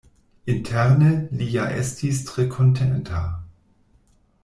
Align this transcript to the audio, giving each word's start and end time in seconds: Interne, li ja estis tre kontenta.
Interne, 0.47 1.11
li 1.41 1.49
ja 1.57 1.67
estis 1.83 2.23
tre 2.31 2.47
kontenta. 2.57 3.23